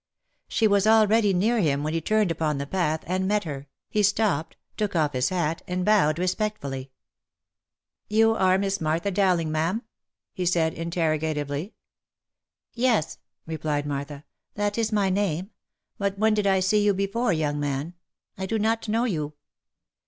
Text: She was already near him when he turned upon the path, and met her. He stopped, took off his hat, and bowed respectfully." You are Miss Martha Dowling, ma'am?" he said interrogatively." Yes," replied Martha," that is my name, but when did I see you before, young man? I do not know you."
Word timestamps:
She 0.47 0.65
was 0.67 0.87
already 0.87 1.31
near 1.31 1.59
him 1.59 1.83
when 1.83 1.93
he 1.93 2.01
turned 2.01 2.31
upon 2.31 2.57
the 2.57 2.65
path, 2.65 3.03
and 3.05 3.27
met 3.27 3.43
her. 3.43 3.67
He 3.91 4.01
stopped, 4.01 4.57
took 4.75 4.95
off 4.95 5.13
his 5.13 5.29
hat, 5.29 5.61
and 5.67 5.85
bowed 5.85 6.17
respectfully." 6.17 6.89
You 8.09 8.33
are 8.33 8.57
Miss 8.57 8.81
Martha 8.81 9.11
Dowling, 9.11 9.51
ma'am?" 9.51 9.83
he 10.33 10.43
said 10.47 10.73
interrogatively." 10.73 11.75
Yes," 12.73 13.19
replied 13.45 13.85
Martha," 13.85 14.23
that 14.55 14.75
is 14.75 14.91
my 14.91 15.11
name, 15.11 15.51
but 15.99 16.17
when 16.17 16.33
did 16.33 16.47
I 16.47 16.61
see 16.61 16.83
you 16.83 16.95
before, 16.95 17.31
young 17.31 17.59
man? 17.59 17.93
I 18.39 18.47
do 18.47 18.57
not 18.57 18.89
know 18.89 19.03
you." 19.03 19.33